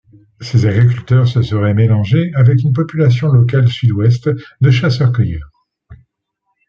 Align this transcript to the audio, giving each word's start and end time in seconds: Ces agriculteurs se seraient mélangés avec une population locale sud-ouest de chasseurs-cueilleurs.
Ces 0.39 0.65
agriculteurs 0.65 1.27
se 1.27 1.43
seraient 1.43 1.75
mélangés 1.75 2.31
avec 2.33 2.63
une 2.63 2.73
population 2.73 3.27
locale 3.27 3.67
sud-ouest 3.69 4.31
de 4.59 4.71
chasseurs-cueilleurs. 4.71 5.51